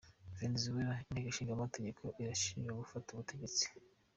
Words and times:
Venezuela: 0.39 0.93
Inteko 1.03 1.27
nshingamategeko 1.31 2.03
irashinjwa 2.21 2.79
gufata 2.81 3.07
ubutegetsi. 3.11 3.65